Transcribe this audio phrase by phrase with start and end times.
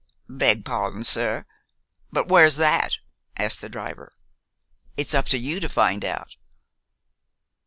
[0.27, 1.45] "Beg pawdon, sir,
[2.11, 2.97] but where's that?"
[3.37, 4.13] asked the driver.
[4.97, 6.37] "It's up to you to find out."